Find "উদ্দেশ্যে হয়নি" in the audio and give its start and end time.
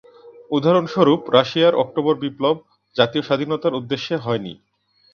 3.79-4.53